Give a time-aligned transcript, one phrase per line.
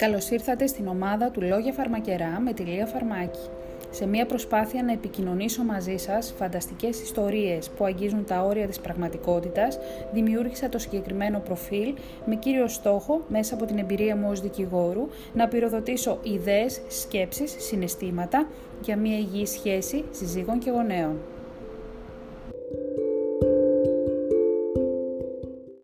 [0.00, 3.38] Καλώς ήρθατε στην ομάδα του Λόγια Φαρμακερά με τη Λία Φαρμάκη.
[3.90, 9.78] Σε μια προσπάθεια να επικοινωνήσω μαζί σας φανταστικές ιστορίες που αγγίζουν τα όρια της πραγματικότητας,
[10.12, 11.94] δημιούργησα το συγκεκριμένο προφίλ
[12.26, 18.46] με κύριο στόχο, μέσα από την εμπειρία μου ως δικηγόρου, να πυροδοτήσω ιδέες, σκέψεις, συναισθήματα
[18.82, 21.16] για μια υγιή σχέση συζύγων και γονέων.